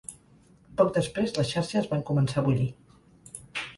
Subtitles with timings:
[0.79, 2.69] Poc després les xarxes van començar a bullir.